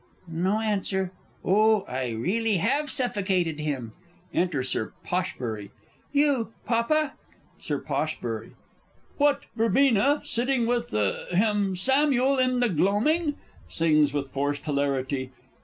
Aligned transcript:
no 0.27 0.59
answer 0.61 1.11
oh, 1.45 1.81
I 1.83 2.07
really 2.09 2.57
have 2.57 2.89
suffocated 2.89 3.59
him! 3.59 3.91
(Enter 4.33 4.63
Sir 4.63 4.93
POSH.) 5.03 5.35
You, 6.11 6.53
Papa? 6.65 7.13
Sir 7.59 7.77
Posh. 7.77 8.17
What, 9.17 9.43
Verbena, 9.55 10.19
sitting 10.23 10.65
with, 10.65 10.89
hem 10.89 11.75
Samuel 11.75 12.39
in 12.39 12.61
the 12.61 12.69
gloaming? 12.69 13.35
(_Sings 13.69 14.11
with 14.11 14.31
forced 14.31 14.65
hilarity. 14.65 15.33